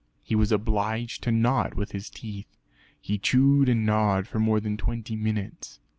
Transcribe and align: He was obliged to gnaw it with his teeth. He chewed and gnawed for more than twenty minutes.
He 0.23 0.33
was 0.33 0.51
obliged 0.51 1.21
to 1.21 1.31
gnaw 1.31 1.65
it 1.65 1.75
with 1.75 1.91
his 1.91 2.09
teeth. 2.09 2.57
He 2.99 3.19
chewed 3.19 3.69
and 3.69 3.85
gnawed 3.85 4.27
for 4.27 4.39
more 4.39 4.59
than 4.59 4.75
twenty 4.75 5.15
minutes. 5.15 5.79